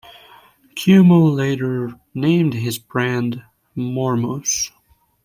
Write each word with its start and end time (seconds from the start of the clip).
Cuomo 0.75 1.29
later 1.31 1.93
named 2.15 2.55
his 2.55 2.79
band 2.79 3.43
Mormos. 3.77 4.71